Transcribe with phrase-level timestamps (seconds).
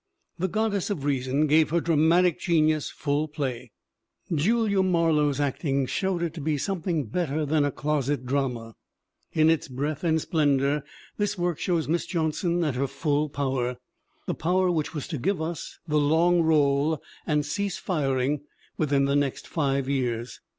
[0.39, 3.71] The Goddess of Reason gave her dramatic genius full play;
[4.33, 8.73] Julia Marlowe's acting showed it to be something better than a closet drama.
[9.33, 10.81] In its breadth and splendor
[11.17, 13.77] this work showed Miss Johnson at her full power,
[14.25, 18.41] the power which was to give us The Long Roll and Cease Firing
[18.79, 20.39] within the next five years.